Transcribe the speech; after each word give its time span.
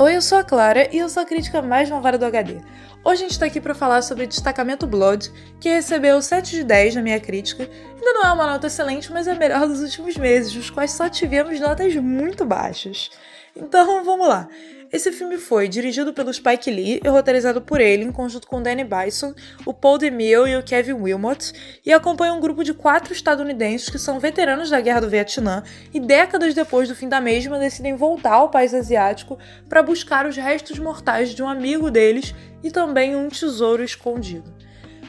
Oi, 0.00 0.14
eu 0.14 0.22
sou 0.22 0.38
a 0.38 0.44
Clara 0.44 0.88
e 0.94 0.98
eu 0.98 1.08
sou 1.08 1.24
a 1.24 1.26
crítica 1.26 1.60
mais 1.60 1.90
malvada 1.90 2.16
do 2.16 2.24
HD. 2.24 2.60
Hoje 3.02 3.24
a 3.24 3.28
gente 3.28 3.36
tá 3.36 3.46
aqui 3.46 3.60
para 3.60 3.74
falar 3.74 4.00
sobre 4.02 4.28
Destacamento 4.28 4.86
Blood, 4.86 5.28
que 5.58 5.68
recebeu 5.68 6.22
7 6.22 6.52
de 6.52 6.62
10 6.62 6.94
na 6.94 7.02
minha 7.02 7.18
crítica. 7.18 7.64
Ainda 7.64 8.12
não 8.12 8.22
é 8.22 8.32
uma 8.32 8.46
nota 8.46 8.68
excelente, 8.68 9.10
mas 9.10 9.26
é 9.26 9.32
a 9.32 9.34
melhor 9.34 9.66
dos 9.66 9.80
últimos 9.80 10.16
meses, 10.16 10.54
nos 10.54 10.70
quais 10.70 10.92
só 10.92 11.08
tivemos 11.08 11.58
notas 11.58 11.96
muito 11.96 12.44
baixas. 12.44 13.10
Então, 13.58 14.04
vamos 14.04 14.28
lá. 14.28 14.48
Esse 14.90 15.12
filme 15.12 15.36
foi 15.36 15.68
dirigido 15.68 16.14
pelo 16.14 16.32
Spike 16.32 16.70
Lee 16.70 17.00
e 17.04 17.08
roteirizado 17.08 17.60
por 17.60 17.78
ele, 17.78 18.04
em 18.04 18.12
conjunto 18.12 18.48
com 18.48 18.62
Danny 18.62 18.84
Bison, 18.84 19.34
o 19.66 19.74
Paul 19.74 19.98
DeMille 19.98 20.50
e 20.50 20.56
o 20.56 20.62
Kevin 20.62 20.94
Wilmot, 20.94 21.52
e 21.84 21.92
acompanha 21.92 22.32
um 22.32 22.40
grupo 22.40 22.64
de 22.64 22.72
quatro 22.72 23.12
estadunidenses 23.12 23.90
que 23.90 23.98
são 23.98 24.18
veteranos 24.18 24.70
da 24.70 24.80
Guerra 24.80 25.00
do 25.00 25.10
Vietnã 25.10 25.62
e 25.92 26.00
décadas 26.00 26.54
depois 26.54 26.88
do 26.88 26.94
fim 26.94 27.06
da 27.06 27.20
mesma 27.20 27.58
decidem 27.58 27.96
voltar 27.96 28.32
ao 28.32 28.50
país 28.50 28.72
asiático 28.72 29.38
para 29.68 29.82
buscar 29.82 30.24
os 30.24 30.36
restos 30.36 30.78
mortais 30.78 31.34
de 31.34 31.42
um 31.42 31.48
amigo 31.48 31.90
deles 31.90 32.34
e 32.62 32.70
também 32.70 33.14
um 33.14 33.28
tesouro 33.28 33.84
escondido. 33.84 34.67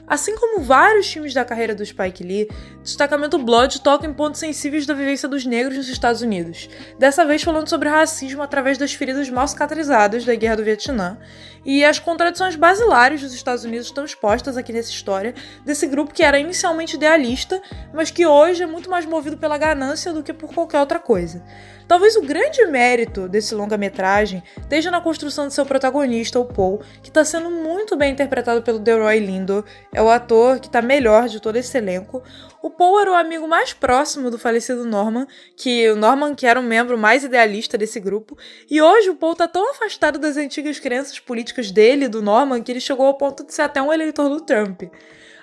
Assim 0.09 0.35
como 0.35 0.63
vários 0.63 1.11
filmes 1.13 1.35
da 1.35 1.45
carreira 1.45 1.75
do 1.75 1.85
Spike 1.85 2.23
Lee, 2.23 2.49
Destacamento 2.81 3.37
Blood 3.37 3.79
toca 3.81 4.07
em 4.07 4.13
pontos 4.13 4.39
sensíveis 4.39 4.87
da 4.87 4.95
vivência 4.95 5.29
dos 5.29 5.45
negros 5.45 5.77
nos 5.77 5.87
Estados 5.87 6.23
Unidos, 6.23 6.67
dessa 6.97 7.23
vez 7.23 7.43
falando 7.43 7.69
sobre 7.69 7.89
racismo 7.89 8.41
através 8.41 8.79
das 8.79 8.91
feridas 8.91 9.29
mal 9.29 9.47
cicatrizadas 9.47 10.25
da 10.25 10.33
Guerra 10.33 10.55
do 10.55 10.63
Vietnã, 10.63 11.19
e 11.63 11.85
as 11.85 11.99
contradições 11.99 12.55
basilares 12.55 13.21
dos 13.21 13.33
Estados 13.33 13.63
Unidos 13.63 13.85
estão 13.85 14.03
expostas 14.03 14.57
aqui 14.57 14.73
nessa 14.73 14.89
história 14.89 15.35
desse 15.63 15.85
grupo 15.85 16.11
que 16.11 16.23
era 16.23 16.39
inicialmente 16.39 16.95
idealista, 16.95 17.61
mas 17.93 18.09
que 18.09 18.25
hoje 18.25 18.63
é 18.63 18.65
muito 18.65 18.89
mais 18.89 19.05
movido 19.05 19.37
pela 19.37 19.59
ganância 19.59 20.11
do 20.11 20.23
que 20.23 20.33
por 20.33 20.51
qualquer 20.51 20.79
outra 20.79 20.97
coisa. 20.97 21.43
Talvez 21.87 22.15
o 22.15 22.21
grande 22.21 22.63
mérito 22.67 23.27
desse 23.27 23.55
longa-metragem 23.55 24.43
esteja 24.59 24.91
na 24.91 25.01
construção 25.01 25.47
de 25.47 25.55
seu 25.55 25.65
protagonista, 25.65 26.39
o 26.39 26.45
Paul, 26.45 26.81
que 27.01 27.09
está 27.09 27.25
sendo 27.25 27.49
muito 27.49 27.95
bem 27.97 28.11
interpretado 28.11 28.61
pelo 28.61 28.77
Delroy 28.77 29.19
Lindo, 29.19 29.65
é 29.99 30.01
o 30.01 30.09
ator 30.09 30.61
que 30.61 30.67
está 30.67 30.81
melhor 30.81 31.27
de 31.27 31.41
todo 31.41 31.57
esse 31.57 31.77
elenco. 31.77 32.23
O 32.61 32.69
Paul 32.69 33.01
era 33.01 33.11
o 33.11 33.15
amigo 33.15 33.45
mais 33.49 33.73
próximo 33.73 34.31
do 34.31 34.39
falecido 34.39 34.85
Norman, 34.85 35.27
que 35.57 35.89
o 35.89 35.95
Norman 35.97 36.33
que 36.33 36.47
era 36.47 36.57
um 36.57 36.63
membro 36.63 36.97
mais 36.97 37.25
idealista 37.25 37.77
desse 37.77 37.99
grupo, 37.99 38.37
e 38.69 38.81
hoje 38.81 39.09
o 39.09 39.15
Paul 39.15 39.33
está 39.33 39.45
tão 39.45 39.71
afastado 39.71 40.17
das 40.17 40.37
antigas 40.37 40.79
crenças 40.79 41.19
políticas 41.19 41.69
dele, 41.69 42.07
do 42.07 42.21
Norman, 42.21 42.63
que 42.63 42.71
ele 42.71 42.79
chegou 42.79 43.07
ao 43.07 43.15
ponto 43.15 43.45
de 43.45 43.53
ser 43.53 43.63
até 43.63 43.81
um 43.81 43.91
eleitor 43.91 44.29
do 44.29 44.39
Trump. 44.39 44.83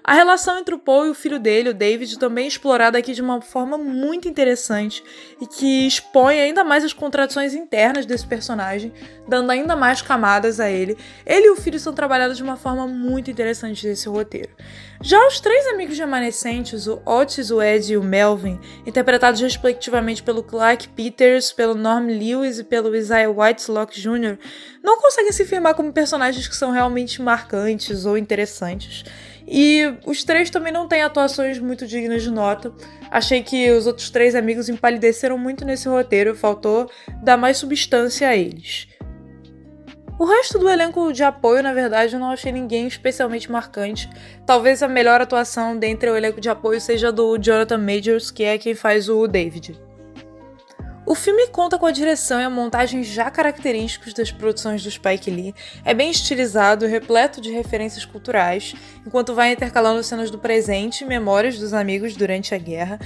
A 0.08 0.14
relação 0.14 0.56
entre 0.56 0.72
o 0.72 0.78
Paul 0.78 1.06
e 1.06 1.10
o 1.10 1.14
filho 1.14 1.40
dele, 1.40 1.70
o 1.70 1.74
David, 1.74 2.16
também 2.16 2.44
é 2.44 2.46
explorada 2.46 2.96
aqui 2.96 3.12
de 3.12 3.20
uma 3.20 3.40
forma 3.40 3.76
muito 3.76 4.28
interessante 4.28 5.02
e 5.40 5.48
que 5.48 5.84
expõe 5.84 6.38
ainda 6.38 6.62
mais 6.62 6.84
as 6.84 6.92
contradições 6.92 7.54
internas 7.54 8.06
desse 8.06 8.24
personagem, 8.24 8.92
dando 9.26 9.50
ainda 9.50 9.74
mais 9.74 10.00
camadas 10.00 10.60
a 10.60 10.70
ele. 10.70 10.96
Ele 11.26 11.48
e 11.48 11.50
o 11.50 11.56
filho 11.56 11.80
são 11.80 11.92
trabalhados 11.92 12.36
de 12.36 12.42
uma 12.44 12.56
forma 12.56 12.86
muito 12.86 13.32
interessante 13.32 13.84
nesse 13.84 14.08
roteiro. 14.08 14.50
Já 15.02 15.26
os 15.26 15.40
três 15.40 15.66
amigos 15.66 15.98
remanescentes, 15.98 16.86
o 16.86 17.02
Otis, 17.04 17.50
o 17.50 17.60
Ed 17.60 17.92
e 17.92 17.96
o 17.96 18.02
Melvin, 18.02 18.60
interpretados 18.86 19.40
respectivamente 19.40 20.22
pelo 20.22 20.40
Clark 20.40 20.88
Peters, 20.90 21.52
pelo 21.52 21.74
Norm 21.74 22.06
Lewis 22.06 22.60
e 22.60 22.64
pelo 22.64 22.94
Isaiah 22.94 23.28
Whitelock 23.28 24.00
Jr., 24.00 24.38
não 24.84 25.00
conseguem 25.00 25.32
se 25.32 25.44
firmar 25.44 25.74
como 25.74 25.92
personagens 25.92 26.46
que 26.46 26.54
são 26.54 26.70
realmente 26.70 27.20
marcantes 27.20 28.06
ou 28.06 28.16
interessantes. 28.16 29.04
E 29.46 29.94
os 30.04 30.24
três 30.24 30.50
também 30.50 30.72
não 30.72 30.88
têm 30.88 31.02
atuações 31.02 31.58
muito 31.58 31.86
dignas 31.86 32.22
de 32.22 32.30
nota. 32.30 32.72
Achei 33.10 33.42
que 33.42 33.70
os 33.70 33.86
outros 33.86 34.10
três 34.10 34.34
amigos 34.34 34.68
empalideceram 34.68 35.38
muito 35.38 35.64
nesse 35.64 35.88
roteiro, 35.88 36.34
faltou 36.34 36.90
dar 37.22 37.36
mais 37.36 37.58
substância 37.58 38.28
a 38.28 38.36
eles. 38.36 38.88
O 40.18 40.24
resto 40.24 40.58
do 40.58 40.68
elenco 40.68 41.12
de 41.12 41.22
apoio, 41.22 41.62
na 41.62 41.74
verdade, 41.74 42.14
eu 42.14 42.20
não 42.20 42.30
achei 42.30 42.50
ninguém 42.50 42.86
especialmente 42.86 43.52
marcante. 43.52 44.08
Talvez 44.46 44.82
a 44.82 44.88
melhor 44.88 45.20
atuação 45.20 45.78
dentre 45.78 46.10
o 46.10 46.16
elenco 46.16 46.40
de 46.40 46.48
apoio 46.48 46.80
seja 46.80 47.12
do 47.12 47.36
Jonathan 47.36 47.78
Majors, 47.78 48.30
que 48.30 48.42
é 48.42 48.56
quem 48.56 48.74
faz 48.74 49.10
o 49.10 49.26
David. 49.26 49.78
O 51.06 51.14
filme 51.14 51.46
conta 51.46 51.78
com 51.78 51.86
a 51.86 51.92
direção 51.92 52.40
e 52.40 52.44
a 52.44 52.50
montagem 52.50 53.04
já 53.04 53.30
característicos 53.30 54.12
das 54.12 54.32
produções 54.32 54.82
do 54.82 54.90
Spike 54.90 55.30
Lee. 55.30 55.54
É 55.84 55.94
bem 55.94 56.10
estilizado, 56.10 56.84
repleto 56.84 57.40
de 57.40 57.52
referências 57.52 58.04
culturais, 58.04 58.74
enquanto 59.06 59.32
vai 59.32 59.52
intercalando 59.52 60.02
cenas 60.02 60.32
do 60.32 60.38
presente 60.38 61.04
e 61.04 61.06
memórias 61.06 61.60
dos 61.60 61.72
amigos 61.72 62.16
durante 62.16 62.56
a 62.56 62.58
guerra. 62.58 62.98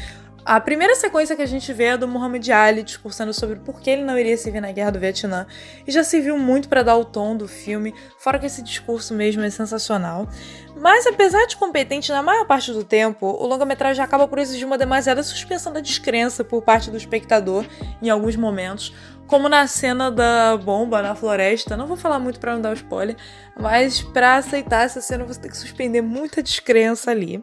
A 0.51 0.59
primeira 0.59 0.97
sequência 0.97 1.37
que 1.37 1.43
a 1.43 1.47
gente 1.47 1.73
vê 1.73 1.85
é 1.85 1.97
do 1.97 2.09
Muhammad 2.09 2.49
Ali 2.51 2.83
discursando 2.83 3.33
sobre 3.33 3.61
por 3.61 3.81
que 3.81 3.89
ele 3.89 4.03
não 4.03 4.19
iria 4.19 4.37
servir 4.37 4.61
na 4.61 4.73
Guerra 4.73 4.91
do 4.91 4.99
Vietnã, 4.99 5.47
e 5.87 5.93
já 5.93 6.03
serviu 6.03 6.37
muito 6.37 6.69
para 6.69 6.83
dar 6.83 6.97
o 6.97 7.05
tom 7.05 7.37
do 7.37 7.47
filme, 7.47 7.95
fora 8.19 8.37
que 8.37 8.47
esse 8.47 8.61
discurso 8.61 9.15
mesmo 9.15 9.45
é 9.45 9.51
sensacional. 9.51 10.29
Mas 10.77 11.07
apesar 11.07 11.47
de 11.47 11.57
competente 11.57 12.11
na 12.11 12.21
maior 12.21 12.49
parte 12.49 12.73
do 12.73 12.83
tempo, 12.83 13.27
o 13.27 13.47
longa-metragem 13.47 14.05
acaba 14.05 14.27
por 14.27 14.41
exigir 14.41 14.67
uma 14.67 14.77
demasiada 14.77 15.23
suspensão 15.23 15.73
da 15.73 15.79
descrença 15.79 16.43
por 16.43 16.63
parte 16.63 16.91
do 16.91 16.97
espectador 16.97 17.65
em 18.03 18.11
alguns 18.11 18.35
momentos, 18.35 18.93
como 19.31 19.49
na 19.49 19.65
cena 19.69 20.11
da 20.11 20.57
bomba 20.57 21.01
na 21.01 21.15
floresta. 21.15 21.77
Não 21.77 21.87
vou 21.87 21.97
falar 21.97 22.19
muito 22.19 22.41
para 22.41 22.53
não 22.53 22.61
dar 22.61 22.75
spoiler, 22.75 23.17
mas 23.57 24.03
para 24.03 24.35
aceitar 24.35 24.85
essa 24.85 25.01
cena 25.01 25.25
você 25.25 25.41
tem 25.41 25.49
que 25.49 25.57
suspender 25.57 26.01
muita 26.01 26.43
descrença 26.43 27.13
ali. 27.13 27.41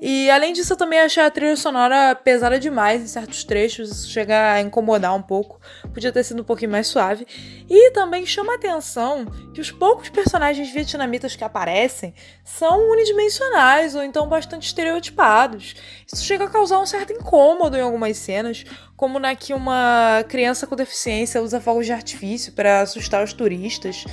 E 0.00 0.30
além 0.30 0.52
disso, 0.52 0.74
eu 0.74 0.76
também 0.76 1.00
achei 1.00 1.22
a 1.22 1.30
trilha 1.30 1.56
sonora 1.56 2.14
pesada 2.14 2.60
demais 2.60 3.02
em 3.02 3.06
certos 3.08 3.42
trechos, 3.42 3.90
isso 3.90 4.08
chega 4.08 4.52
a 4.52 4.60
incomodar 4.60 5.16
um 5.16 5.22
pouco. 5.22 5.58
Podia 5.92 6.12
ter 6.12 6.22
sido 6.22 6.42
um 6.42 6.44
pouquinho 6.44 6.70
mais 6.70 6.86
suave. 6.86 7.26
E 7.68 7.90
também 7.90 8.24
chama 8.24 8.52
a 8.52 8.56
atenção 8.56 9.24
que 9.52 9.60
os 9.60 9.72
poucos 9.72 10.08
personagens 10.10 10.70
vietnamitas 10.70 11.34
que 11.34 11.42
aparecem 11.42 12.14
são 12.44 12.90
unidimensionais 12.90 13.96
ou 13.96 14.02
então 14.04 14.28
bastante 14.28 14.66
estereotipados. 14.66 15.74
Isso 16.06 16.24
chega 16.24 16.44
a 16.44 16.50
causar 16.50 16.78
um 16.78 16.86
certo 16.86 17.12
incômodo 17.12 17.76
em 17.76 17.80
algumas 17.80 18.16
cenas, 18.18 18.64
como 18.96 19.18
na 19.18 19.34
que 19.34 19.52
uma 19.52 20.24
criança 20.28 20.66
com 20.66 20.76
deficiência 20.76 21.15
usa 21.40 21.60
fogos 21.60 21.86
de 21.86 21.92
artifício 21.92 22.52
para 22.52 22.80
assustar 22.80 23.22
os 23.22 23.32
turistas. 23.32 24.04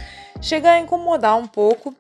Chega 0.41 0.71
a 0.71 0.79
incomodar 0.79 1.37
um 1.37 1.47
pouco. 1.47 1.95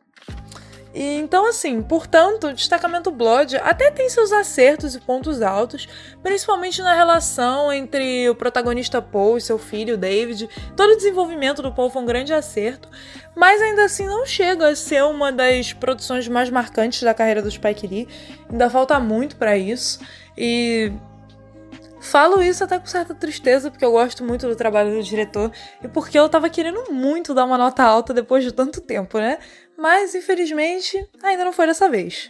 E, 0.93 1.17
então, 1.17 1.47
assim, 1.47 1.81
portanto, 1.81 2.47
o 2.47 2.53
destacamento 2.53 3.09
Blood 3.09 3.57
até 3.57 3.89
tem 3.89 4.07
seus 4.09 4.31
acertos 4.31 4.93
e 4.93 4.99
pontos 4.99 5.41
altos, 5.41 5.87
principalmente 6.21 6.83
na 6.83 6.93
relação 6.93 7.73
entre 7.73 8.29
o 8.29 8.35
protagonista 8.35 9.01
Paul 9.01 9.37
e 9.37 9.41
seu 9.41 9.57
filho 9.57 9.97
David. 9.97 10.47
Todo 10.77 10.91
o 10.91 10.95
desenvolvimento 10.95 11.63
do 11.63 11.71
Paul 11.71 11.89
foi 11.89 12.03
um 12.03 12.05
grande 12.05 12.31
acerto, 12.31 12.87
mas 13.35 13.59
ainda 13.59 13.85
assim 13.85 14.05
não 14.05 14.23
chega 14.23 14.67
a 14.69 14.75
ser 14.75 15.03
uma 15.03 15.31
das 15.31 15.73
produções 15.73 16.27
mais 16.27 16.51
marcantes 16.51 17.01
da 17.01 17.13
carreira 17.13 17.41
do 17.41 17.49
Spike 17.49 17.87
Lee. 17.87 18.07
Ainda 18.51 18.69
falta 18.69 18.99
muito 18.99 19.35
para 19.35 19.57
isso. 19.57 19.99
E 20.37 20.91
Falo 22.03 22.43
isso 22.43 22.65
até 22.65 22.77
com 22.77 22.85
certa 22.85 23.15
tristeza, 23.15 23.71
porque 23.71 23.85
eu 23.85 23.93
gosto 23.93 24.25
muito 24.25 24.45
do 24.45 24.57
trabalho 24.57 24.91
do 24.91 25.01
diretor 25.01 25.49
e 25.81 25.87
porque 25.87 26.19
eu 26.19 26.27
tava 26.27 26.49
querendo 26.49 26.91
muito 26.91 27.33
dar 27.33 27.45
uma 27.45 27.57
nota 27.57 27.81
alta 27.81 28.13
depois 28.13 28.43
de 28.43 28.51
tanto 28.51 28.81
tempo, 28.81 29.17
né? 29.19 29.39
Mas 29.77 30.13
infelizmente 30.13 31.09
ainda 31.23 31.45
não 31.45 31.53
foi 31.53 31.65
dessa 31.65 31.89
vez. 31.89 32.29